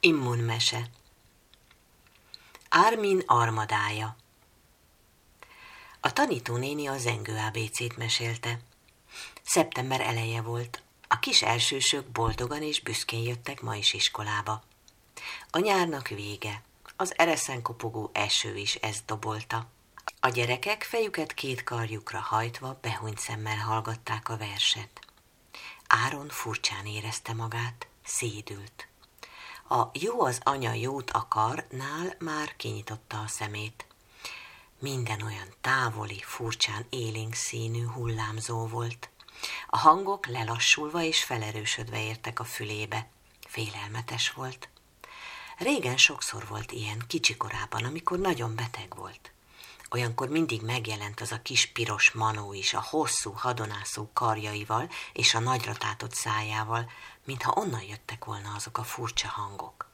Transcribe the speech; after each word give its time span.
Immunmese 0.00 0.90
Ármin 2.68 3.22
armadája 3.26 4.16
A 6.00 6.12
tanítónéni 6.12 6.86
a 6.86 6.98
zengő 6.98 7.36
ABC-t 7.36 7.96
mesélte. 7.96 8.60
Szeptember 9.42 10.00
eleje 10.00 10.42
volt. 10.42 10.82
A 11.08 11.18
kis 11.18 11.42
elsősök 11.42 12.06
boldogan 12.06 12.62
és 12.62 12.80
büszkén 12.80 13.22
jöttek 13.22 13.60
ma 13.60 13.76
is 13.76 13.92
iskolába. 13.92 14.62
A 15.50 15.58
nyárnak 15.58 16.08
vége. 16.08 16.62
Az 16.96 17.14
ereszen 17.16 17.62
kopogó 17.62 18.10
eső 18.12 18.56
is 18.56 18.74
ezt 18.74 19.04
dobolta. 19.04 19.66
A 20.20 20.28
gyerekek 20.28 20.82
fejüket 20.82 21.34
két 21.34 21.64
karjukra 21.64 22.20
hajtva 22.20 22.78
behunyt 22.80 23.18
szemmel 23.18 23.58
hallgatták 23.58 24.28
a 24.28 24.36
verset. 24.36 25.00
Áron 25.86 26.28
furcsán 26.28 26.86
érezte 26.86 27.32
magát, 27.32 27.86
szédült. 28.04 28.88
A 29.68 29.90
jó 29.92 30.20
az 30.20 30.40
anya 30.44 30.72
jót 30.72 31.10
akar, 31.10 31.66
nál 31.70 32.14
már 32.18 32.56
kinyitotta 32.56 33.18
a 33.20 33.28
szemét. 33.28 33.86
Minden 34.78 35.22
olyan 35.22 35.48
távoli, 35.60 36.22
furcsán 36.22 36.86
élénk 36.90 37.34
színű 37.34 37.84
hullámzó 37.84 38.66
volt. 38.66 39.08
A 39.68 39.78
hangok 39.78 40.26
lelassulva 40.26 41.02
és 41.02 41.24
felerősödve 41.24 42.04
értek 42.04 42.40
a 42.40 42.44
fülébe. 42.44 43.08
Félelmetes 43.46 44.30
volt. 44.30 44.68
Régen 45.58 45.96
sokszor 45.96 46.46
volt 46.48 46.72
ilyen, 46.72 47.04
kicsikorában, 47.06 47.84
amikor 47.84 48.18
nagyon 48.18 48.54
beteg 48.54 48.94
volt. 48.96 49.32
Olyankor 49.90 50.28
mindig 50.28 50.62
megjelent 50.62 51.20
az 51.20 51.32
a 51.32 51.42
kis 51.42 51.66
piros 51.66 52.10
manó 52.10 52.52
is 52.52 52.74
a 52.74 52.80
hosszú, 52.80 53.32
hadonászó 53.32 54.10
karjaival 54.12 54.90
és 55.12 55.34
a 55.34 55.38
nagyra 55.38 55.74
tátott 55.74 56.14
szájával, 56.14 56.90
mintha 57.24 57.52
onnan 57.54 57.82
jöttek 57.82 58.24
volna 58.24 58.54
azok 58.54 58.78
a 58.78 58.84
furcsa 58.84 59.28
hangok. 59.28 59.88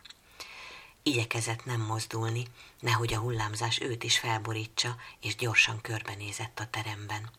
Igyekezett 1.02 1.64
nem 1.64 1.80
mozdulni, 1.80 2.46
nehogy 2.80 3.14
a 3.14 3.18
hullámzás 3.18 3.80
őt 3.80 4.04
is 4.04 4.18
felborítsa, 4.18 4.96
és 5.20 5.36
gyorsan 5.36 5.80
körbenézett 5.80 6.60
a 6.60 6.66
teremben. 6.70 7.30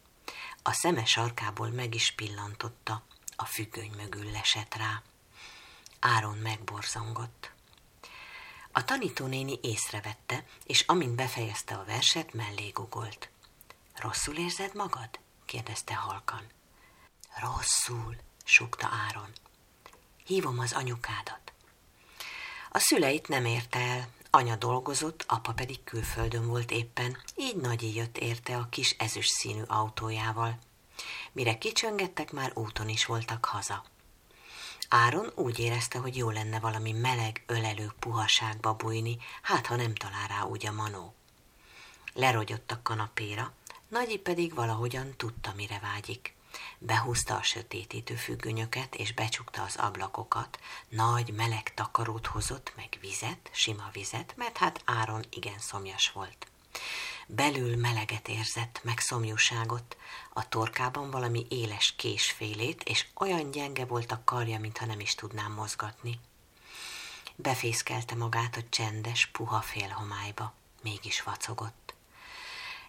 A 0.62 0.72
szeme 0.72 1.06
sarkából 1.06 1.70
meg 1.70 1.96
is 1.96 2.12
pillantotta, 2.12 3.04
a 3.36 3.46
függöny 3.46 3.92
mögül 3.96 4.32
lesett 4.32 4.76
rá. 4.76 5.02
Áron 6.00 6.38
megborzongott. 6.38 7.55
A 8.78 8.84
tanítónéni 8.84 9.60
észrevette, 9.62 10.46
és 10.66 10.82
amint 10.82 11.16
befejezte 11.16 11.76
a 11.76 11.84
verset, 11.86 12.34
mellé 12.34 12.70
gugolt. 12.70 13.30
Rosszul 13.96 14.38
érzed 14.38 14.76
magad? 14.76 15.10
kérdezte 15.46 15.94
halkan. 15.94 16.42
Rosszul, 17.40 18.16
súgta 18.44 18.90
Áron. 19.08 19.30
Hívom 20.26 20.60
az 20.60 20.74
anyukádat. 20.74 21.54
A 22.70 22.80
szüleit 22.80 23.28
nem 23.28 23.46
érte 23.46 23.80
el, 23.80 24.08
anya 24.30 24.56
dolgozott, 24.56 25.24
apa 25.28 25.54
pedig 25.54 25.84
külföldön 25.84 26.48
volt 26.48 26.72
éppen, 26.72 27.18
így 27.36 27.56
Nagyi 27.56 27.96
jött 27.96 28.18
érte 28.18 28.58
a 28.58 28.70
kis 28.70 28.92
ezüst 28.92 29.32
színű 29.32 29.64
autójával. 29.68 30.60
Mire 31.32 31.58
kicsöngettek, 31.58 32.32
már 32.32 32.52
úton 32.54 32.90
is 32.90 33.06
voltak 33.06 33.46
haza. 33.46 33.84
Áron 34.90 35.32
úgy 35.36 35.60
érezte, 35.60 36.00
hogy 36.00 36.18
jó 36.18 36.30
lenne 36.30 36.60
valami 36.60 36.92
meleg, 36.92 37.44
ölelő 37.46 37.92
puhaságba 38.00 38.74
bújni, 38.74 39.18
hát 39.42 39.66
ha 39.66 39.76
nem 39.76 39.96
talál 39.96 40.28
rá 40.28 40.44
úgy 40.44 40.66
a 40.66 40.72
manó. 40.72 41.14
Lerogyott 42.14 42.72
a 42.72 42.80
kanapéra, 42.84 43.54
Nagyi 43.88 44.18
pedig 44.18 44.54
valahogyan 44.54 45.14
tudta, 45.18 45.54
mire 45.56 45.80
vágyik. 45.80 46.34
Behúzta 46.78 47.36
a 47.36 47.44
sötétítő 47.44 48.16
függönyöket, 48.16 48.96
és 48.96 49.14
becsukta 49.14 49.62
az 49.64 49.76
ablakokat, 49.76 50.60
nagy, 50.90 51.34
meleg 51.34 51.74
takarót 51.74 52.28
hozott, 52.28 52.74
meg 52.76 52.98
vizet, 53.02 53.50
sima 53.52 53.90
vizet, 53.94 54.34
mert 54.38 54.58
hát 54.58 54.82
Áron 54.86 55.26
igen 55.30 55.60
szomjas 55.60 56.12
volt. 56.12 56.48
Belül 57.28 57.76
meleget 57.76 58.28
érzett, 58.28 58.80
meg 58.84 59.00
szomjúságot, 59.00 59.98
a 60.34 60.50
torkában 60.50 61.12
valami 61.12 61.46
éles 61.50 61.94
késfélét, 61.98 62.84
és 62.84 63.06
olyan 63.16 63.52
gyenge 63.52 63.86
volt 63.86 64.12
a 64.12 64.22
karja, 64.24 64.60
mintha 64.60 64.86
nem 64.86 65.00
is 65.00 65.16
tudnám 65.16 65.52
mozgatni. 65.52 66.20
Befészkelte 67.36 68.16
magát 68.16 68.56
a 68.56 68.64
csendes, 68.70 69.26
puha 69.26 69.62
félhomályba, 69.62 70.54
mégis 70.82 71.24
vacogott. 71.24 71.94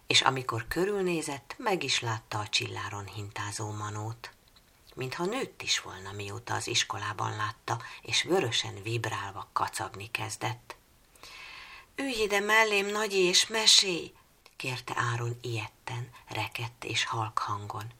És 0.07 0.21
amikor 0.21 0.67
körülnézett, 0.67 1.55
meg 1.57 1.83
is 1.83 1.99
látta 1.99 2.39
a 2.39 2.47
csilláron 2.47 3.05
hintázó 3.05 3.71
manót. 3.71 4.31
Mintha 4.95 5.25
nőtt 5.25 5.61
is 5.61 5.79
volna, 5.79 6.11
mióta 6.11 6.53
az 6.53 6.67
iskolában 6.67 7.35
látta, 7.35 7.81
és 8.01 8.23
vörösen 8.23 8.81
vibrálva 8.83 9.49
kacagni 9.53 10.11
kezdett. 10.11 10.75
Ülj 11.95 12.21
ide 12.21 12.39
mellém, 12.39 12.87
nagyi, 12.87 13.19
és 13.19 13.47
mesélj! 13.47 14.13
Kérte 14.57 14.93
Áron 14.95 15.37
ilyetten, 15.41 16.09
rekett 16.27 16.83
és 16.83 17.05
halk 17.05 17.37
hangon. 17.37 17.91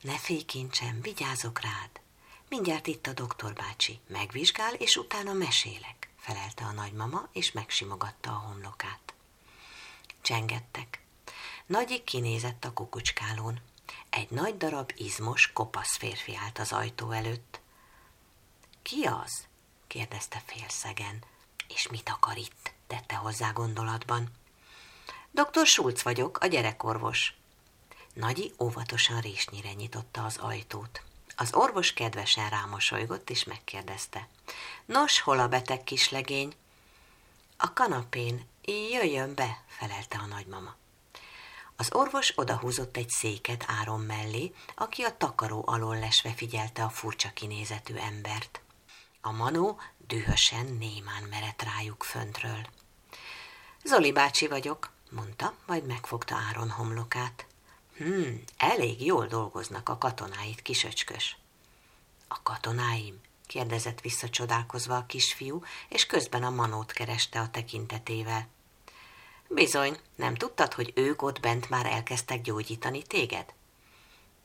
Ne 0.00 0.18
félj, 0.18 0.42
kincsem, 0.42 1.00
vigyázok 1.00 1.60
rád. 1.60 2.00
Mindjárt 2.48 2.86
itt 2.86 3.06
a 3.06 3.12
doktor 3.12 3.52
bácsi, 3.52 4.00
megvizsgál, 4.06 4.74
és 4.74 4.96
utána 4.96 5.32
mesélek, 5.32 6.10
felelte 6.16 6.64
a 6.64 6.72
nagymama, 6.72 7.28
és 7.32 7.52
megsimogatta 7.52 8.30
a 8.30 8.38
homlokát. 8.46 9.14
Csengettek. 10.20 11.02
Nagyik 11.66 12.04
kinézett 12.04 12.64
a 12.64 12.72
kukucskálón. 12.72 13.60
Egy 14.10 14.30
nagy 14.30 14.56
darab 14.56 14.92
izmos, 14.96 15.52
kopasz 15.52 15.96
férfi 15.96 16.36
állt 16.36 16.58
az 16.58 16.72
ajtó 16.72 17.10
előtt. 17.10 17.60
Ki 18.82 19.04
az? 19.04 19.46
kérdezte 19.86 20.42
félszegen. 20.46 21.24
És 21.68 21.88
mit 21.88 22.08
akar 22.08 22.36
itt? 22.36 22.72
tette 22.86 23.14
hozzá 23.14 23.50
gondolatban. 23.50 24.30
Dr. 25.34 25.66
Schulz 25.66 26.02
vagyok, 26.02 26.38
a 26.40 26.46
gyerekorvos. 26.46 27.34
Nagyi 28.12 28.52
óvatosan 28.58 29.20
résnyire 29.20 29.72
nyitotta 29.72 30.24
az 30.24 30.36
ajtót. 30.36 31.02
Az 31.36 31.54
orvos 31.54 31.92
kedvesen 31.92 32.50
rámosolygott, 32.50 33.30
és 33.30 33.44
megkérdezte. 33.44 34.28
Nos, 34.84 35.20
hol 35.20 35.38
a 35.38 35.48
beteg 35.48 35.84
kislegény? 35.84 36.54
A 37.56 37.72
kanapén. 37.72 38.46
Jöjjön 38.64 39.34
be, 39.34 39.64
felelte 39.66 40.18
a 40.18 40.26
nagymama. 40.26 40.74
Az 41.76 41.88
orvos 41.92 42.32
odahúzott 42.36 42.96
egy 42.96 43.10
széket 43.10 43.64
Áron 43.68 44.00
mellé, 44.00 44.52
aki 44.74 45.02
a 45.02 45.16
takaró 45.16 45.62
alól 45.66 45.98
lesve 45.98 46.30
figyelte 46.30 46.84
a 46.84 46.88
furcsa 46.88 47.30
kinézetű 47.34 47.94
embert. 47.94 48.60
A 49.20 49.30
manó 49.30 49.80
dühösen 50.06 50.66
némán 50.66 51.22
merett 51.22 51.62
rájuk 51.62 52.02
föntről. 52.02 52.66
Zoli 53.84 54.12
bácsi 54.12 54.46
vagyok, 54.46 54.90
mondta, 55.12 55.54
majd 55.66 55.86
megfogta 55.86 56.34
Áron 56.34 56.70
homlokát. 56.70 57.46
Hmm, 57.96 58.42
elég 58.56 59.04
jól 59.04 59.26
dolgoznak 59.26 59.88
a 59.88 59.98
katonáit, 59.98 60.62
kisöcskös. 60.62 61.36
A 62.28 62.42
katonáim? 62.42 63.20
kérdezett 63.46 64.00
visszacsodálkozva 64.00 64.96
a 64.96 65.06
kisfiú, 65.06 65.62
és 65.88 66.06
közben 66.06 66.42
a 66.42 66.50
manót 66.50 66.92
kereste 66.92 67.40
a 67.40 67.50
tekintetével. 67.50 68.48
Bizony, 69.48 69.98
nem 70.14 70.34
tudtad, 70.34 70.72
hogy 70.72 70.92
ők 70.94 71.22
ott 71.22 71.40
bent 71.40 71.70
már 71.70 71.86
elkezdtek 71.86 72.40
gyógyítani 72.40 73.02
téged? 73.02 73.52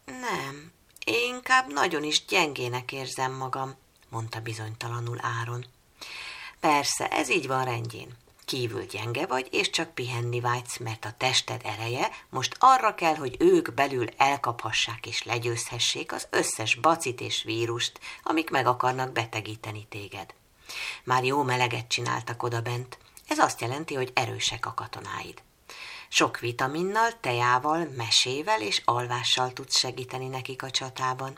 Nem, 0.06 0.72
én 1.06 1.34
inkább 1.34 1.74
nagyon 1.74 2.04
is 2.04 2.26
gyengének 2.26 2.92
érzem 2.92 3.34
magam, 3.34 3.76
mondta 4.10 4.40
bizonytalanul 4.40 5.18
Áron. 5.22 5.66
Persze, 6.60 7.08
ez 7.08 7.30
így 7.30 7.48
van 7.48 7.66
rendjén 7.66 8.18
kívül 8.48 8.86
gyenge 8.86 9.26
vagy, 9.26 9.48
és 9.52 9.70
csak 9.70 9.94
pihenni 9.94 10.40
vágysz, 10.40 10.78
mert 10.78 11.06
a 11.06 11.14
tested 11.18 11.62
ereje 11.64 12.10
most 12.30 12.56
arra 12.60 12.96
kell, 12.96 13.16
hogy 13.16 13.36
ők 13.40 13.74
belül 13.74 14.08
elkaphassák 14.18 15.06
és 15.06 15.24
legyőzhessék 15.24 16.12
az 16.12 16.28
összes 16.30 16.76
bacit 16.76 17.22
és 17.22 17.44
vírust, 17.44 18.00
amik 18.24 18.50
meg 18.50 18.66
akarnak 18.68 19.12
betegíteni 19.12 19.86
téged. 19.90 20.34
Már 21.04 21.24
jó 21.24 21.44
meleget 21.44 21.88
csináltak 21.88 22.44
oda 22.44 22.62
bent, 22.62 22.98
ez 23.28 23.40
azt 23.40 23.62
jelenti, 23.62 23.94
hogy 23.96 24.12
erősek 24.14 24.66
a 24.66 24.74
katonáid. 24.74 25.42
Sok 26.10 26.40
vitaminnal, 26.40 27.20
tejával, 27.20 27.88
mesével 27.96 28.62
és 28.62 28.82
alvással 28.86 29.54
tudsz 29.54 29.78
segíteni 29.78 30.28
nekik 30.28 30.64
a 30.64 30.72
csatában. 30.72 31.38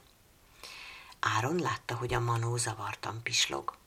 Áron 1.20 1.60
látta, 1.60 1.96
hogy 1.96 2.14
a 2.14 2.20
manó 2.20 2.58
zavartan 2.58 3.20
pislog. 3.24 3.79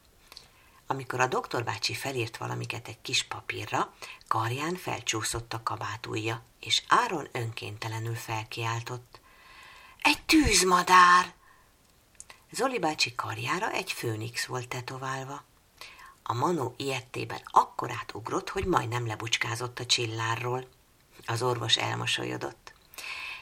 Amikor 0.92 1.20
a 1.20 1.26
doktor 1.26 1.64
bácsi 1.64 1.94
felírt 1.94 2.36
valamiket 2.36 2.88
egy 2.88 3.00
kis 3.02 3.24
papírra, 3.24 3.94
karján 4.28 4.76
felcsúszott 4.76 5.52
a 5.52 5.62
kabátúja, 5.62 6.42
és 6.60 6.82
Áron 6.88 7.28
önkéntelenül 7.32 8.14
felkiáltott. 8.14 9.20
Egy 10.02 10.22
tűzmadár! 10.22 11.32
Zoli 12.50 12.78
bácsi 12.78 13.14
karjára 13.14 13.70
egy 13.70 13.92
főnix 13.92 14.46
volt 14.46 14.68
tetoválva. 14.68 15.44
A 16.22 16.32
manó 16.32 16.74
ilyettében 16.76 17.40
akkorát 17.44 18.14
ugrott, 18.14 18.48
hogy 18.48 18.64
majdnem 18.64 19.06
lebucskázott 19.06 19.78
a 19.78 19.86
csillárról. 19.86 20.68
Az 21.26 21.42
orvos 21.42 21.76
elmosolyodott. 21.76 22.72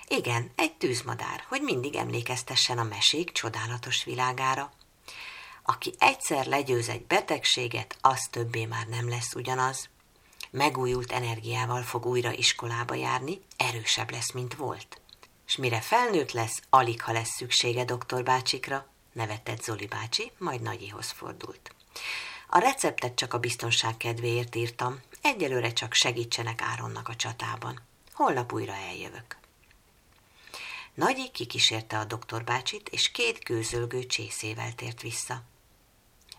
Igen, 0.08 0.50
egy 0.54 0.72
tűzmadár, 0.72 1.44
hogy 1.48 1.60
mindig 1.62 1.94
emlékeztessen 1.94 2.78
a 2.78 2.82
mesék 2.82 3.32
csodálatos 3.32 4.04
világára. 4.04 4.72
Aki 5.70 5.94
egyszer 5.98 6.46
legyőz 6.46 6.88
egy 6.88 7.06
betegséget, 7.06 7.96
az 8.00 8.28
többé 8.30 8.64
már 8.64 8.86
nem 8.86 9.08
lesz 9.08 9.34
ugyanaz. 9.34 9.88
Megújult 10.50 11.12
energiával 11.12 11.82
fog 11.82 12.06
újra 12.06 12.32
iskolába 12.32 12.94
járni, 12.94 13.40
erősebb 13.56 14.10
lesz, 14.10 14.32
mint 14.32 14.54
volt. 14.54 15.00
És 15.46 15.56
mire 15.56 15.80
felnőtt 15.80 16.32
lesz, 16.32 16.62
alig 16.70 17.02
ha 17.02 17.12
lesz 17.12 17.34
szüksége 17.36 17.84
doktor 17.84 18.22
bácsikra, 18.22 18.86
nevetett 19.12 19.62
Zoli 19.62 19.86
bácsi, 19.86 20.32
majd 20.38 20.62
Nagyihoz 20.62 21.10
fordult. 21.10 21.74
A 22.48 22.58
receptet 22.58 23.14
csak 23.14 23.34
a 23.34 23.38
biztonság 23.38 23.96
kedvéért 23.96 24.54
írtam, 24.54 25.00
egyelőre 25.22 25.72
csak 25.72 25.94
segítsenek 25.94 26.62
Áronnak 26.62 27.08
a 27.08 27.16
csatában. 27.16 27.80
Holnap 28.12 28.52
újra 28.52 28.74
eljövök. 28.74 29.36
Nagyi 30.94 31.30
kikísérte 31.30 31.98
a 31.98 32.04
doktor 32.04 32.44
bácsit, 32.44 32.88
és 32.88 33.10
két 33.10 33.38
gőzölgő 33.44 34.06
csészével 34.06 34.74
tért 34.74 35.02
vissza. 35.02 35.42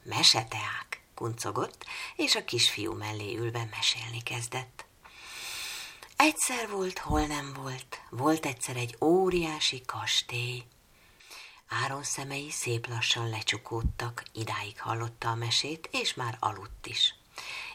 Meseteák, 0.04 1.02
kuncogott, 1.16 1.86
és 2.16 2.36
a 2.36 2.46
kisfiú 2.46 2.94
mellé 2.94 3.36
ülve 3.36 3.68
mesélni 3.72 4.24
kezdett. 4.24 4.86
Egyszer 6.16 6.70
volt, 6.70 6.98
hol 6.98 7.26
nem 7.26 7.54
volt, 7.54 8.02
volt 8.10 8.46
egyszer 8.46 8.76
egy 8.76 8.96
óriási 9.00 9.82
kastély. 9.86 10.64
Áron 11.68 12.04
szemei 12.04 12.52
szép 12.52 12.88
lassan 12.88 13.30
lecsukódtak, 13.30 14.24
idáig 14.34 14.82
hallotta 14.82 15.30
a 15.30 15.36
mesét, 15.36 15.90
és 15.92 16.14
már 16.14 16.38
aludt 16.40 16.88
is. 16.88 17.16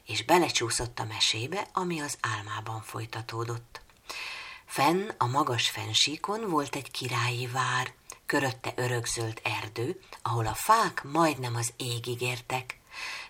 És 0.05 0.25
belecsúszott 0.25 0.99
a 0.99 1.05
mesébe, 1.05 1.69
ami 1.73 2.01
az 2.01 2.19
álmában 2.21 2.83
folytatódott. 2.83 3.81
Fenn 4.67 5.11
a 5.19 5.27
magas 5.27 5.71
fensíkon 5.71 6.49
volt 6.49 6.77
egy 6.77 6.91
királyi 6.91 7.47
vár, 7.47 7.95
körötte 8.27 8.73
örökzöld 8.77 9.41
erdő, 9.43 10.01
ahol 10.23 10.47
a 10.47 10.55
fák 10.55 11.03
majdnem 11.05 11.55
az 11.55 11.73
égig 11.77 12.21
értek, 12.21 12.79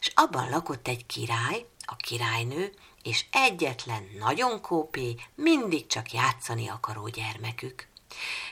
és 0.00 0.12
abban 0.14 0.48
lakott 0.48 0.88
egy 0.88 1.06
király, 1.06 1.66
a 1.78 1.96
királynő, 1.96 2.72
és 3.02 3.24
egyetlen 3.30 4.08
nagyon 4.18 4.60
kópé, 4.60 5.16
mindig 5.34 5.86
csak 5.86 6.12
játszani 6.12 6.68
akaró 6.68 7.08
gyermekük. 7.08 7.88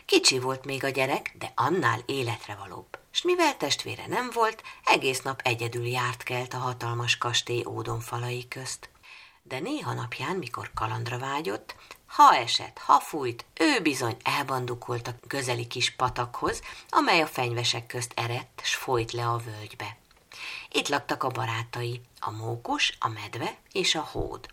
Kicsi 0.04 0.38
volt 0.38 0.64
még 0.64 0.84
a 0.84 0.88
gyerek, 0.88 1.34
de 1.38 1.52
annál 1.54 2.00
életre 2.06 2.54
valóbb. 2.54 2.98
S 3.10 3.22
mivel 3.22 3.56
testvére 3.56 4.06
nem 4.06 4.30
volt, 4.32 4.62
egész 4.84 5.22
nap 5.22 5.40
egyedül 5.44 5.86
járt 5.86 6.22
kelt 6.22 6.54
a 6.54 6.58
hatalmas 6.58 7.18
kastély 7.18 7.64
ódonfalai 7.68 8.48
közt. 8.48 8.90
De 9.42 9.58
néha 9.58 9.92
napján, 9.92 10.36
mikor 10.36 10.70
kalandra 10.74 11.18
vágyott, 11.18 11.74
ha 12.14 12.36
esett, 12.36 12.78
ha 12.78 13.00
fújt, 13.00 13.44
ő 13.54 13.80
bizony 13.80 14.16
elbandukolt 14.22 15.08
a 15.08 15.14
közeli 15.26 15.66
kis 15.66 15.94
patakhoz, 15.94 16.62
amely 16.88 17.20
a 17.20 17.26
fenyvesek 17.26 17.86
közt 17.86 18.12
erett, 18.16 18.60
s 18.64 18.74
folyt 18.74 19.12
le 19.12 19.28
a 19.28 19.36
völgybe. 19.36 19.96
Itt 20.70 20.88
laktak 20.88 21.22
a 21.22 21.28
barátai, 21.28 22.00
a 22.20 22.30
mókus, 22.30 22.96
a 23.00 23.08
medve 23.08 23.56
és 23.72 23.94
a 23.94 24.00
hód. 24.00 24.48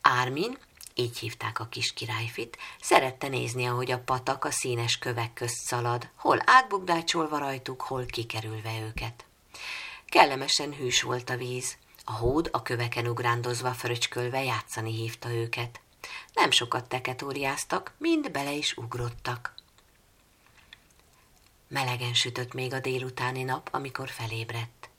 Ármin, 0.00 0.58
így 0.94 1.18
hívták 1.18 1.60
a 1.60 1.66
kis 1.66 1.92
királyfit, 1.92 2.58
szerette 2.80 3.28
nézni, 3.28 3.66
ahogy 3.66 3.90
a 3.90 3.98
patak 3.98 4.44
a 4.44 4.50
színes 4.50 4.98
kövek 4.98 5.32
közt 5.32 5.64
szalad, 5.64 6.08
hol 6.16 6.42
átbukdácsolva 6.44 7.38
rajtuk, 7.38 7.80
hol 7.80 8.06
kikerülve 8.06 8.80
őket. 8.80 9.24
Kellemesen 10.06 10.74
hűs 10.74 11.02
volt 11.02 11.30
a 11.30 11.36
víz, 11.36 11.76
a 12.04 12.12
hód 12.12 12.48
a 12.52 12.62
köveken 12.62 13.06
ugrándozva 13.06 13.70
fröcskölve 13.70 14.44
játszani 14.44 14.92
hívta 14.92 15.30
őket. 15.30 15.81
Nem 16.32 16.50
sokat 16.50 16.88
teketóriáztak, 16.88 17.92
mind 17.98 18.30
bele 18.30 18.52
is 18.52 18.76
ugrottak. 18.76 19.54
Melegen 21.68 22.14
sütött 22.14 22.52
még 22.52 22.72
a 22.72 22.80
délutáni 22.80 23.42
nap, 23.42 23.68
amikor 23.72 24.08
felébredt. 24.08 24.90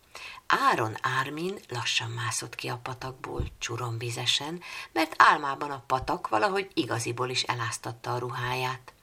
Áron 0.47 0.95
Ármin 1.01 1.59
lassan 1.69 2.09
mászott 2.09 2.55
ki 2.55 2.67
a 2.67 2.79
patakból, 2.83 3.47
csurombízesen, 3.57 4.61
mert 4.91 5.13
álmában 5.17 5.71
a 5.71 5.83
patak 5.87 6.27
valahogy 6.27 6.71
igaziból 6.73 7.29
is 7.29 7.43
eláztatta 7.43 8.13
a 8.13 8.17
ruháját. 8.17 8.93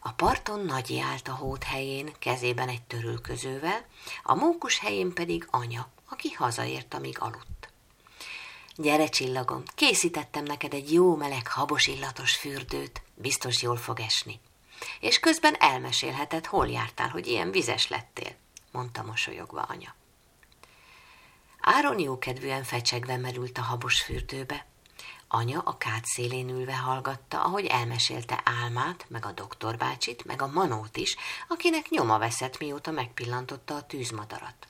A 0.00 0.12
parton 0.12 0.64
Nagyi 0.64 1.00
állt 1.00 1.28
a 1.28 1.34
hót 1.34 1.64
helyén, 1.64 2.12
kezében 2.18 2.68
egy 2.68 2.82
törülközővel, 2.82 3.86
a 4.22 4.34
mókus 4.34 4.78
helyén 4.78 5.12
pedig 5.12 5.46
anya, 5.50 5.88
aki 6.08 6.30
hazaért, 6.30 6.94
amíg 6.94 7.18
aludt. 7.18 7.51
Gyere, 8.76 9.08
csillagom, 9.08 9.62
készítettem 9.74 10.44
neked 10.44 10.74
egy 10.74 10.92
jó 10.92 11.16
meleg, 11.16 11.48
habos 11.48 11.86
illatos 11.86 12.36
fürdőt, 12.36 13.02
biztos 13.14 13.62
jól 13.62 13.76
fog 13.76 14.00
esni. 14.00 14.40
És 15.00 15.20
közben 15.20 15.54
elmesélheted, 15.58 16.46
hol 16.46 16.68
jártál, 16.68 17.08
hogy 17.08 17.26
ilyen 17.26 17.50
vizes 17.50 17.88
lettél, 17.88 18.36
mondta 18.70 19.02
mosolyogva 19.02 19.60
anya. 19.60 19.94
Áron 21.60 21.98
jókedvűen 21.98 22.62
fecsegve 22.62 23.16
merült 23.16 23.58
a 23.58 23.62
habos 23.62 24.02
fürdőbe. 24.02 24.66
Anya 25.28 25.60
a 25.60 25.76
kád 25.76 26.04
szélén 26.04 26.48
ülve 26.48 26.76
hallgatta, 26.76 27.42
ahogy 27.42 27.64
elmesélte 27.64 28.40
álmát, 28.44 29.06
meg 29.08 29.26
a 29.26 29.32
doktorbácsit, 29.32 30.24
meg 30.24 30.42
a 30.42 30.46
manót 30.46 30.96
is, 30.96 31.16
akinek 31.48 31.88
nyoma 31.88 32.18
veszett, 32.18 32.58
mióta 32.58 32.90
megpillantotta 32.90 33.74
a 33.74 33.86
tűzmadarat. 33.86 34.66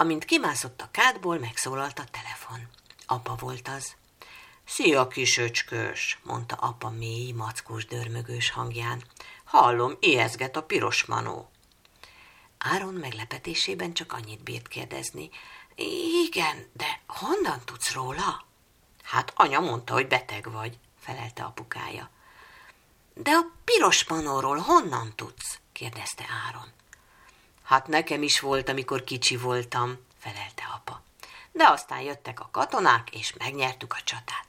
Amint 0.00 0.24
kimászott 0.24 0.80
a 0.80 0.88
kádból, 0.90 1.38
megszólalt 1.38 1.98
a 1.98 2.04
telefon. 2.10 2.68
Apa 3.06 3.34
volt 3.34 3.68
az. 3.68 3.94
Szia, 4.64 5.08
kisöcskös, 5.08 6.18
mondta 6.22 6.54
apa 6.56 6.90
mély, 6.90 7.32
mackós, 7.32 7.86
dörmögős 7.86 8.50
hangján. 8.50 9.02
Hallom, 9.44 9.96
ijeszget 10.00 10.56
a 10.56 10.62
piros 10.62 11.04
manó. 11.04 11.50
Áron 12.58 12.94
meglepetésében 12.94 13.92
csak 13.92 14.12
annyit 14.12 14.42
bírt 14.42 14.68
kérdezni. 14.68 15.30
Igen, 16.26 16.70
de 16.72 17.00
honnan 17.06 17.60
tudsz 17.64 17.92
róla? 17.92 18.44
Hát 19.02 19.32
anya 19.36 19.60
mondta, 19.60 19.92
hogy 19.92 20.08
beteg 20.08 20.52
vagy, 20.52 20.78
felelte 21.00 21.42
apukája. 21.42 22.10
De 23.14 23.30
a 23.30 23.50
piros 23.64 24.04
manóról 24.04 24.58
honnan 24.58 25.12
tudsz? 25.16 25.58
kérdezte 25.72 26.24
Áron. 26.46 26.79
Hát 27.70 27.86
nekem 27.86 28.22
is 28.22 28.40
volt, 28.40 28.68
amikor 28.68 29.04
kicsi 29.04 29.36
voltam, 29.36 29.98
felelte 30.18 30.62
apa. 30.74 31.02
De 31.52 31.68
aztán 31.68 32.00
jöttek 32.00 32.40
a 32.40 32.48
katonák, 32.50 33.10
és 33.10 33.32
megnyertük 33.32 33.92
a 33.92 34.02
csatát. 34.04 34.46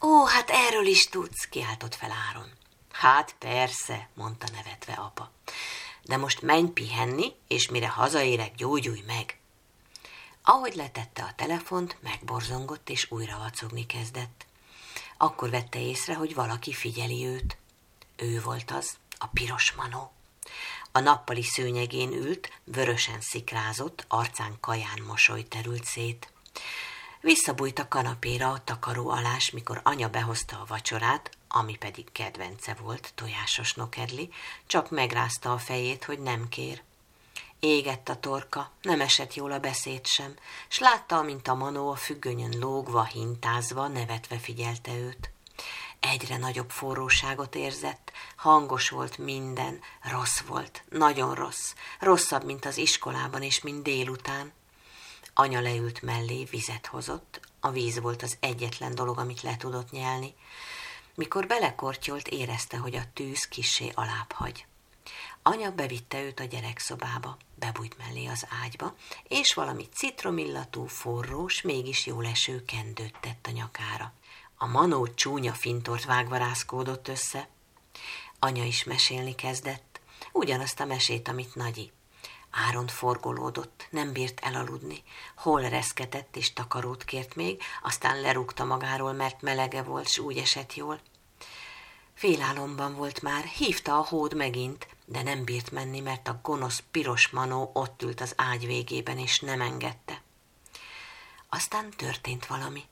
Ó, 0.00 0.24
hát 0.24 0.50
erről 0.50 0.86
is 0.86 1.08
tudsz, 1.08 1.44
kiáltott 1.44 1.94
fel 1.94 2.10
Áron. 2.28 2.52
Hát 2.92 3.34
persze, 3.38 4.08
mondta 4.14 4.46
nevetve 4.52 4.92
apa. 4.92 5.30
De 6.02 6.16
most 6.16 6.42
menj 6.42 6.68
pihenni, 6.68 7.34
és 7.48 7.68
mire 7.68 7.88
hazaérek, 7.88 8.54
gyógyulj 8.54 9.02
meg. 9.06 9.38
Ahogy 10.42 10.74
letette 10.74 11.22
a 11.22 11.34
telefont, 11.36 11.96
megborzongott, 12.00 12.90
és 12.90 13.10
újra 13.10 13.38
vacogni 13.38 13.86
kezdett. 13.86 14.46
Akkor 15.16 15.50
vette 15.50 15.80
észre, 15.80 16.14
hogy 16.14 16.34
valaki 16.34 16.72
figyeli 16.72 17.26
őt. 17.26 17.56
Ő 18.16 18.40
volt 18.40 18.70
az, 18.70 18.96
a 19.18 19.26
piros 19.26 19.72
manó. 19.72 20.12
A 20.92 21.00
nappali 21.00 21.42
szőnyegén 21.42 22.12
ült, 22.12 22.50
vörösen 22.64 23.20
szikrázott, 23.20 24.04
arcán 24.08 24.56
kaján 24.60 25.02
mosoly 25.06 25.42
terült 25.42 25.84
szét. 25.84 26.32
Visszabújt 27.20 27.78
a 27.78 27.88
kanapéra 27.88 28.50
a 28.50 28.64
takaró 28.64 29.08
alás, 29.08 29.50
mikor 29.50 29.80
anya 29.82 30.08
behozta 30.08 30.56
a 30.56 30.64
vacsorát, 30.68 31.30
ami 31.48 31.76
pedig 31.76 32.12
kedvence 32.12 32.74
volt, 32.74 33.12
tojásos 33.14 33.74
nokedli, 33.74 34.30
csak 34.66 34.90
megrázta 34.90 35.52
a 35.52 35.58
fejét, 35.58 36.04
hogy 36.04 36.18
nem 36.18 36.48
kér. 36.48 36.82
Égett 37.60 38.08
a 38.08 38.20
torka, 38.20 38.70
nem 38.82 39.00
esett 39.00 39.34
jól 39.34 39.52
a 39.52 39.58
beszéd 39.58 40.06
sem, 40.06 40.34
s 40.68 40.78
látta, 40.78 41.22
mint 41.22 41.48
a 41.48 41.54
manó 41.54 41.90
a 41.90 41.96
függönyön 41.96 42.58
lógva, 42.58 43.04
hintázva, 43.04 43.88
nevetve 43.88 44.38
figyelte 44.38 44.94
őt. 44.94 45.30
Egyre 46.00 46.36
nagyobb 46.36 46.70
forróságot 46.70 47.54
érzett, 47.54 48.12
hangos 48.36 48.88
volt 48.88 49.18
minden, 49.18 49.80
rossz 50.02 50.38
volt, 50.38 50.84
nagyon 50.88 51.34
rossz, 51.34 51.74
rosszabb, 52.00 52.44
mint 52.44 52.64
az 52.64 52.76
iskolában 52.76 53.42
és 53.42 53.60
mint 53.60 53.82
délután. 53.82 54.52
Anya 55.34 55.60
leült 55.60 56.02
mellé, 56.02 56.44
vizet 56.44 56.86
hozott, 56.86 57.40
a 57.60 57.70
víz 57.70 58.00
volt 58.00 58.22
az 58.22 58.36
egyetlen 58.40 58.94
dolog, 58.94 59.18
amit 59.18 59.42
le 59.42 59.56
tudott 59.56 59.90
nyelni. 59.90 60.34
Mikor 61.14 61.46
belekortyolt, 61.46 62.28
érezte, 62.28 62.76
hogy 62.76 62.94
a 62.94 63.12
tűz 63.14 63.48
kissé 63.48 63.92
alább 63.94 64.32
hagy. 64.32 64.66
Anya 65.42 65.70
bevitte 65.70 66.22
őt 66.22 66.40
a 66.40 66.44
gyerekszobába, 66.44 67.36
bebújt 67.54 67.98
mellé 67.98 68.26
az 68.26 68.46
ágyba, 68.62 68.94
és 69.28 69.54
valami 69.54 69.88
citromillatú, 69.94 70.86
forrós, 70.86 71.62
mégis 71.62 72.06
jó 72.06 72.20
leső 72.20 72.64
kendőt 72.64 73.20
tett 73.20 73.46
a 73.46 73.50
nyakára. 73.50 74.12
A 74.60 74.66
manó 74.66 75.06
csúnya 75.06 75.52
fintort 75.52 76.04
vágva 76.04 76.36
rázkódott 76.36 77.08
össze. 77.08 77.48
Anya 78.38 78.64
is 78.64 78.84
mesélni 78.84 79.34
kezdett, 79.34 80.00
ugyanazt 80.32 80.80
a 80.80 80.84
mesét, 80.84 81.28
amit 81.28 81.54
Nagyi. 81.54 81.92
Áron 82.50 82.86
forgolódott, 82.86 83.86
nem 83.90 84.12
bírt 84.12 84.40
elaludni, 84.40 85.02
hol 85.36 85.60
reszketett 85.60 86.36
és 86.36 86.52
takarót 86.52 87.04
kért 87.04 87.34
még, 87.34 87.62
aztán 87.82 88.20
lerúgta 88.20 88.64
magáról, 88.64 89.12
mert 89.12 89.42
melege 89.42 89.82
volt, 89.82 90.08
s 90.08 90.18
úgy 90.18 90.36
esett 90.36 90.74
jól. 90.74 91.00
Félálomban 92.14 92.94
volt 92.94 93.22
már, 93.22 93.44
hívta 93.44 93.98
a 93.98 94.06
hód 94.08 94.34
megint, 94.34 94.88
de 95.04 95.22
nem 95.22 95.44
bírt 95.44 95.70
menni, 95.70 96.00
mert 96.00 96.28
a 96.28 96.40
gonosz 96.42 96.82
piros 96.90 97.28
manó 97.28 97.70
ott 97.72 98.02
ült 98.02 98.20
az 98.20 98.32
ágy 98.36 98.66
végében, 98.66 99.18
és 99.18 99.40
nem 99.40 99.60
engedte. 99.60 100.22
Aztán 101.48 101.90
történt 101.90 102.46
valami. 102.46 102.84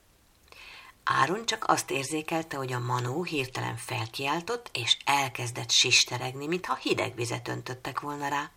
Áron 1.09 1.45
csak 1.45 1.63
azt 1.67 1.91
érzékelte, 1.91 2.57
hogy 2.57 2.73
a 2.73 2.79
manó 2.79 3.23
hirtelen 3.23 3.77
felkiáltott, 3.77 4.69
és 4.73 4.97
elkezdett 5.05 5.71
sisteregni, 5.71 6.47
mintha 6.47 6.75
hideg 6.75 7.15
vizet 7.15 7.47
öntöttek 7.47 7.99
volna 7.99 8.27
rá. 8.27 8.51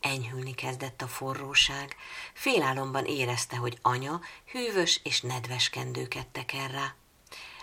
Enyhülni 0.00 0.54
kezdett 0.54 1.02
a 1.02 1.06
forróság, 1.06 1.96
félálomban 2.32 3.04
érezte, 3.04 3.56
hogy 3.56 3.78
anya 3.82 4.20
hűvös 4.50 5.00
és 5.04 5.20
nedves 5.20 5.68
kendőket 5.68 6.26
teker 6.26 6.70
rá. 6.70 6.94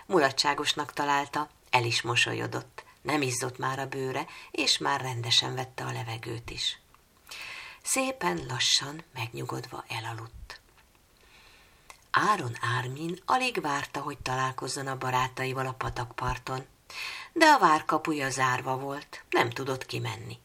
Mulatságosnak 0.06 0.92
találta, 0.92 1.50
el 1.70 1.84
is 1.84 2.02
mosolyodott, 2.02 2.84
nem 3.02 3.22
izzott 3.22 3.58
már 3.58 3.78
a 3.78 3.86
bőre, 3.86 4.26
és 4.50 4.78
már 4.78 5.00
rendesen 5.00 5.54
vette 5.54 5.84
a 5.84 5.92
levegőt 5.92 6.50
is. 6.50 6.78
Szépen 7.82 8.44
lassan, 8.48 9.04
megnyugodva 9.14 9.84
elaludt. 9.88 10.43
Áron 12.16 12.56
Ármin 12.78 13.18
alig 13.24 13.60
várta, 13.60 14.00
hogy 14.00 14.18
találkozzon 14.18 14.86
a 14.86 14.96
barátaival 14.96 15.66
a 15.66 15.72
patakparton, 15.72 16.66
de 17.32 17.46
a 17.46 17.58
várkapuja 17.58 18.30
zárva 18.30 18.76
volt, 18.76 19.24
nem 19.30 19.50
tudott 19.50 19.86
kimenni. 19.86 20.38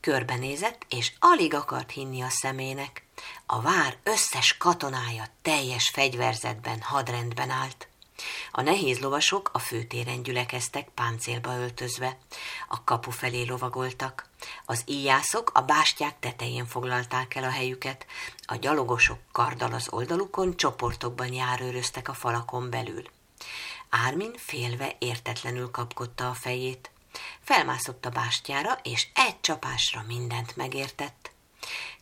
Körbenézett, 0.00 0.86
és 0.88 1.12
alig 1.18 1.54
akart 1.54 1.90
hinni 1.90 2.20
a 2.20 2.28
szemének. 2.28 3.04
A 3.46 3.60
vár 3.60 3.96
összes 4.02 4.56
katonája 4.56 5.24
teljes 5.42 5.88
fegyverzetben, 5.88 6.80
hadrendben 6.80 7.50
állt. 7.50 7.88
A 8.52 8.60
nehéz 8.60 8.98
lovasok 8.98 9.50
a 9.52 9.58
főtéren 9.58 10.22
gyülekeztek, 10.22 10.88
páncélba 10.88 11.56
öltözve. 11.56 12.18
A 12.68 12.84
kapu 12.84 13.10
felé 13.10 13.42
lovagoltak. 13.42 14.28
Az 14.64 14.82
íjászok 14.86 15.50
a 15.54 15.60
bástyák 15.60 16.18
tetején 16.18 16.66
foglalták 16.66 17.34
el 17.34 17.44
a 17.44 17.50
helyüket. 17.50 18.06
A 18.46 18.54
gyalogosok 18.54 19.18
karddal 19.32 19.72
az 19.72 19.88
oldalukon 19.90 20.56
csoportokban 20.56 21.32
járőröztek 21.32 22.08
a 22.08 22.14
falakon 22.14 22.70
belül. 22.70 23.02
Ármin 23.88 24.32
félve 24.36 24.96
értetlenül 24.98 25.70
kapkodta 25.70 26.28
a 26.28 26.34
fejét. 26.34 26.90
Felmászott 27.40 28.06
a 28.06 28.10
bástyára, 28.10 28.78
és 28.82 29.06
egy 29.14 29.40
csapásra 29.40 30.04
mindent 30.06 30.56
megértett. 30.56 31.29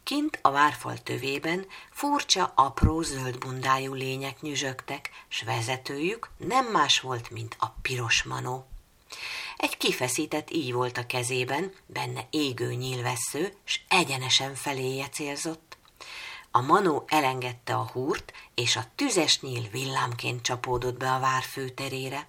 Kint 0.09 0.39
a 0.43 0.51
várfal 0.51 0.99
tövében 0.99 1.67
furcsa, 1.91 2.53
apró, 2.55 3.03
zöld 3.03 3.39
bundájú 3.39 3.95
lények 3.95 4.41
nyüzsögtek, 4.41 5.11
s 5.29 5.43
vezetőjük 5.43 6.31
nem 6.37 6.67
más 6.67 7.01
volt, 7.01 7.31
mint 7.31 7.57
a 7.59 7.67
piros 7.83 8.23
manó. 8.23 8.67
Egy 9.57 9.77
kifeszített 9.77 10.51
íj 10.51 10.71
volt 10.73 10.99
a 10.99 11.07
kezében, 11.07 11.73
benne 11.87 12.27
égő 12.31 12.73
nyílvessző, 12.73 13.55
s 13.65 13.81
egyenesen 13.89 14.55
feléje 14.55 15.09
célzott. 15.09 15.77
A 16.51 16.61
manó 16.61 17.05
elengedte 17.07 17.75
a 17.75 17.89
húrt, 17.93 18.33
és 18.55 18.77
a 18.77 18.85
tüzes 18.95 19.41
nyíl 19.41 19.69
villámként 19.71 20.43
csapódott 20.43 20.97
be 20.97 21.13
a 21.13 21.21
vár 21.21 21.43
főterére. 21.43 22.29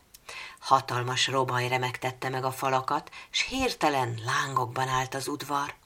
Hatalmas 0.59 1.27
robaj 1.27 1.67
remegtette 1.67 2.29
meg 2.29 2.43
a 2.43 2.51
falakat, 2.51 3.11
s 3.29 3.41
hirtelen 3.41 4.19
lángokban 4.25 4.87
állt 4.87 5.15
az 5.15 5.27
udvar. 5.27 5.77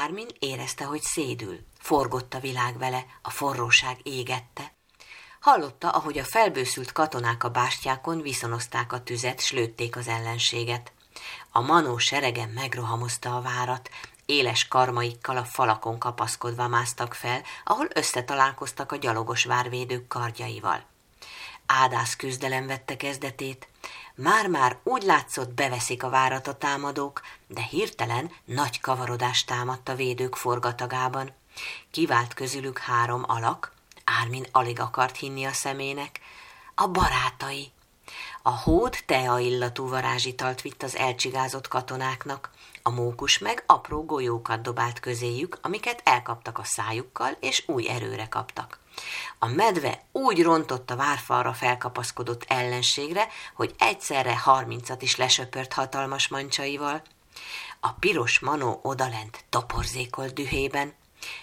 Ármin 0.00 0.28
érezte, 0.38 0.84
hogy 0.84 1.02
szédül, 1.02 1.58
forgott 1.78 2.34
a 2.34 2.40
világ 2.40 2.78
vele, 2.78 3.06
a 3.22 3.30
forróság 3.30 3.98
égette. 4.02 4.72
Hallotta, 5.40 5.90
ahogy 5.90 6.18
a 6.18 6.24
felbőszült 6.24 6.92
katonák 6.92 7.44
a 7.44 7.48
bástyákon 7.48 8.20
viszonozták 8.20 8.92
a 8.92 9.02
tüzet, 9.02 9.40
s 9.40 9.52
lőtték 9.52 9.96
az 9.96 10.08
ellenséget. 10.08 10.92
A 11.50 11.60
manó 11.60 11.98
seregen 11.98 12.48
megrohamozta 12.48 13.36
a 13.36 13.40
várat, 13.40 13.90
éles 14.26 14.68
karmaikkal 14.68 15.36
a 15.36 15.44
falakon 15.44 15.98
kapaszkodva 15.98 16.68
másztak 16.68 17.14
fel, 17.14 17.42
ahol 17.64 17.88
összetalálkoztak 17.94 18.92
a 18.92 18.96
gyalogos 18.96 19.44
várvédők 19.44 20.08
kardjaival. 20.08 20.84
Ádász 21.66 22.16
küzdelem 22.16 22.66
vette 22.66 22.96
kezdetét, 22.96 23.68
már-már 24.22 24.78
úgy 24.82 25.02
látszott, 25.02 25.54
beveszik 25.54 26.02
a 26.02 26.08
várat 26.08 26.46
a 26.46 26.54
támadók, 26.54 27.20
de 27.46 27.62
hirtelen 27.62 28.30
nagy 28.44 28.80
kavarodás 28.80 29.44
támadt 29.44 29.88
a 29.88 29.94
védők 29.94 30.36
forgatagában. 30.36 31.30
Kivált 31.90 32.34
közülük 32.34 32.78
három 32.78 33.24
alak, 33.26 33.72
Ármin 34.04 34.46
alig 34.52 34.80
akart 34.80 35.16
hinni 35.16 35.44
a 35.44 35.52
szemének, 35.52 36.20
a 36.74 36.86
barátai. 36.86 37.72
A 38.42 38.50
hód 38.50 38.96
tea 39.06 39.38
illatú 39.38 39.88
varázsitalt 39.88 40.60
vitt 40.60 40.82
az 40.82 40.96
elcsigázott 40.96 41.68
katonáknak, 41.68 42.50
a 42.82 42.90
mókus 42.90 43.38
meg 43.38 43.64
apró 43.66 44.04
golyókat 44.04 44.62
dobált 44.62 45.00
közéjük, 45.00 45.58
amiket 45.62 46.00
elkaptak 46.04 46.58
a 46.58 46.64
szájukkal, 46.64 47.36
és 47.40 47.62
új 47.66 47.88
erőre 47.88 48.28
kaptak. 48.28 48.80
A 49.38 49.46
medve 49.46 50.04
úgy 50.12 50.42
rontott 50.42 50.90
a 50.90 50.96
várfalra 50.96 51.52
felkapaszkodott 51.52 52.44
ellenségre, 52.48 53.28
hogy 53.54 53.74
egyszerre 53.78 54.38
harmincat 54.38 55.02
is 55.02 55.16
lesöpört 55.16 55.72
hatalmas 55.72 56.28
mancsaival. 56.28 57.02
A 57.80 57.92
piros 57.92 58.38
manó 58.38 58.80
odalent 58.82 59.44
toporzékolt 59.48 60.34
dühében, 60.34 60.94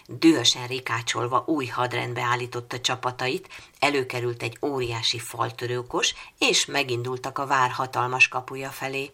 Dühösen 0.08 0.68
rikácsolva 0.68 1.44
új 1.48 1.66
hadrendbe 1.66 2.22
állította 2.22 2.80
csapatait, 2.80 3.50
előkerült 3.80 4.44
egy 4.44 4.58
óriási 4.62 5.20
faltörőkos, 5.20 6.14
és 6.38 6.66
megindultak 6.66 7.38
a 7.38 7.46
vár 7.46 7.72
hatalmas 7.72 8.28
kapuja 8.28 8.70
felé. 8.70 9.12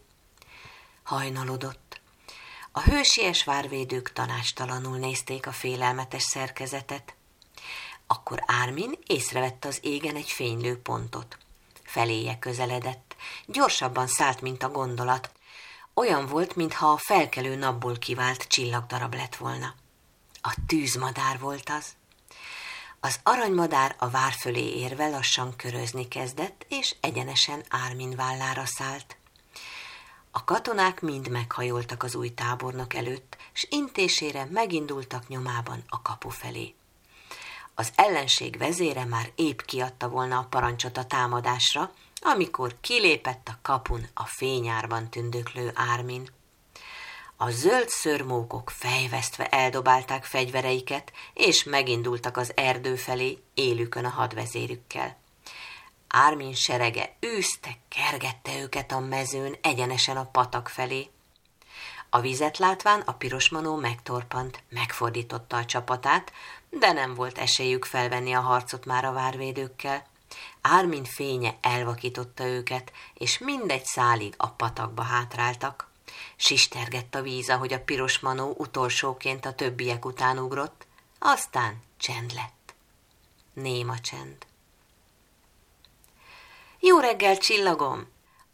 Hajnalodott. 1.03 1.84
A 2.77 2.81
hősies 2.81 3.43
várvédők 3.43 4.11
tanástalanul 4.13 4.97
nézték 4.97 5.47
a 5.47 5.51
félelmetes 5.51 6.23
szerkezetet. 6.23 7.15
Akkor 8.07 8.43
Ármin 8.45 8.97
észrevette 9.05 9.67
az 9.67 9.79
égen 9.81 10.15
egy 10.15 10.29
fénylő 10.29 10.81
pontot. 10.81 11.37
Feléje 11.83 12.39
közeledett. 12.39 13.15
Gyorsabban 13.45 14.07
szállt, 14.07 14.41
mint 14.41 14.63
a 14.63 14.69
gondolat. 14.69 15.31
Olyan 15.93 16.25
volt, 16.25 16.55
mintha 16.55 16.91
a 16.91 16.97
felkelő 16.97 17.55
napból 17.55 17.97
kivált 17.97 18.47
csillagdarab 18.47 19.13
lett 19.13 19.35
volna. 19.35 19.73
A 20.41 20.55
tűzmadár 20.67 21.39
volt 21.39 21.69
az. 21.69 21.85
Az 22.99 23.19
aranymadár 23.23 23.95
a 23.99 24.09
vár 24.09 24.33
fölé 24.33 24.77
érve 24.77 25.09
lassan 25.09 25.55
körözni 25.55 26.07
kezdett, 26.07 26.65
és 26.69 26.95
egyenesen 27.01 27.63
Ármin 27.69 28.15
vállára 28.15 28.65
szállt. 28.65 29.17
A 30.37 30.43
katonák 30.43 31.01
mind 31.01 31.29
meghajoltak 31.29 32.03
az 32.03 32.15
új 32.15 32.29
tábornok 32.29 32.93
előtt, 32.93 33.37
s 33.53 33.67
intésére 33.69 34.47
megindultak 34.51 35.27
nyomában 35.27 35.83
a 35.87 36.01
kapu 36.01 36.29
felé. 36.29 36.75
Az 37.75 37.91
ellenség 37.95 38.57
vezére 38.57 39.05
már 39.05 39.31
épp 39.35 39.59
kiadta 39.59 40.09
volna 40.09 40.37
a 40.37 40.47
parancsot 40.49 40.97
a 40.97 41.05
támadásra, 41.05 41.91
amikor 42.21 42.75
kilépett 42.81 43.47
a 43.47 43.57
kapun 43.61 44.07
a 44.13 44.25
fényárban 44.25 45.09
tündöklő 45.09 45.71
Ármin. 45.73 46.29
A 47.35 47.49
zöld 47.49 47.89
szörmókok 47.89 48.69
fejvesztve 48.69 49.47
eldobálták 49.47 50.23
fegyvereiket, 50.23 51.11
és 51.33 51.63
megindultak 51.63 52.37
az 52.37 52.51
erdő 52.55 52.95
felé 52.95 53.37
élükön 53.53 54.05
a 54.05 54.09
hadvezérükkel. 54.09 55.23
Ármin 56.07 56.53
serege 56.53 57.15
űzte, 57.25 57.77
kergette 57.87 58.59
őket 58.59 58.91
a 58.91 58.99
mezőn 58.99 59.55
egyenesen 59.61 60.17
a 60.17 60.25
patak 60.25 60.69
felé. 60.69 61.09
A 62.09 62.19
vizet 62.19 62.57
látván 62.57 63.01
a 63.01 63.13
pirosmanó 63.13 63.75
megtorpant, 63.75 64.63
megfordította 64.69 65.57
a 65.57 65.65
csapatát, 65.65 66.31
de 66.69 66.91
nem 66.91 67.13
volt 67.13 67.37
esélyük 67.37 67.85
felvenni 67.85 68.33
a 68.33 68.39
harcot 68.39 68.85
már 68.85 69.05
a 69.05 69.11
várvédőkkel. 69.11 70.05
Ármin 70.61 71.03
fénye 71.03 71.57
elvakította 71.61 72.45
őket, 72.45 72.91
és 73.13 73.37
mindegy 73.37 73.85
szálig 73.85 74.33
a 74.37 74.49
patakba 74.49 75.01
hátráltak. 75.01 75.89
Sistergett 76.35 77.15
a 77.15 77.21
víz, 77.21 77.49
ahogy 77.49 77.73
a 77.73 77.81
piros 77.81 78.19
manó 78.19 78.55
utolsóként 78.57 79.45
a 79.45 79.53
többiek 79.53 80.05
után 80.05 80.37
ugrott, 80.37 80.87
aztán 81.19 81.81
csend 81.97 82.33
lett. 82.33 82.75
Néma 83.53 83.99
csend. 83.99 84.45
Jó 86.87 86.99
reggel, 86.99 87.37
csillagom! 87.37 88.07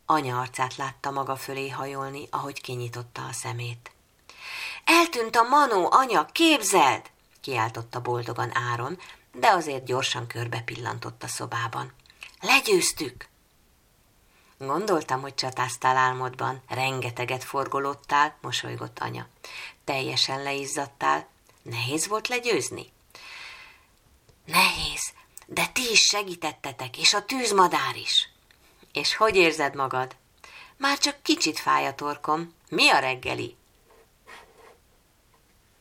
Anya 0.06 0.40
arcát 0.40 0.76
látta 0.76 1.12
maga 1.12 1.36
fölé 1.36 1.70
hajolni, 1.70 2.28
ahogy 2.30 2.62
kinyitotta 2.62 3.22
a 3.26 3.34
szemét. 3.34 3.92
Eltűnt 4.86 5.36
a 5.36 5.44
manó, 5.44 5.92
anya, 5.92 6.26
képzeld! 6.26 7.02
kiáltotta 7.42 8.02
boldogan 8.02 8.52
Áron, 8.54 9.00
de 9.34 9.48
azért 9.48 9.86
gyorsan 9.86 10.28
körbe 10.28 10.60
pillantott 10.60 11.24
a 11.24 11.28
szobában. 11.28 11.94
Legyőztük! 12.42 13.28
Gondoltam, 14.58 15.22
hogy 15.22 15.36
csatáztál 15.36 15.98
álmodban, 15.98 16.62
rengeteget 16.68 17.44
forgolódtál, 17.44 18.38
mosolygott 18.42 19.00
anya. 19.00 19.28
Teljesen 19.84 20.44
leizzadtál. 20.44 21.28
Nehéz 21.62 22.08
volt 22.08 22.28
legyőzni? 22.28 22.92
Nehéz, 24.46 25.14
de 25.54 25.68
ti 25.74 25.92
is 25.92 26.00
segítettetek, 26.00 26.98
és 26.98 27.14
a 27.14 27.26
tűzmadár 27.26 27.96
is. 27.96 28.30
És 28.94 29.16
hogy 29.16 29.36
érzed 29.36 29.76
magad? 29.76 30.16
Már 30.78 30.98
csak 30.98 31.22
kicsit 31.22 31.60
fáj 31.60 31.88
a 31.88 31.96
torkom. 31.96 32.54
Mi 32.70 32.90
a 32.90 33.00
reggeli? 33.00 33.56